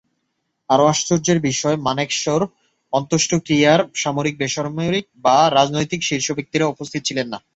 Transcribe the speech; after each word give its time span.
আরও 0.69 0.85
আশ্চর্যের 0.85 1.39
বিষয়, 1.41 1.77
মানেকশ’র 1.79 2.41
অন্ত্যেষ্টিক্রিয়ায় 2.93 3.83
সামরিক-বেসামরিক 3.95 5.05
বা 5.17 5.37
রাজনৈতিক 5.51 6.01
শীর্ষ 6.03 6.27
ব্যক্তিরা 6.31 6.65
উপস্থিত 6.65 7.01
ছিলেন 7.05 7.27
না। 7.27 7.39